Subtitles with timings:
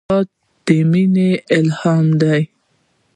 [0.07, 0.27] هېواد
[0.65, 2.41] د مینې الهام دی.